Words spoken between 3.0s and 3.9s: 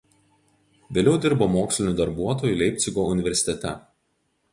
universitete.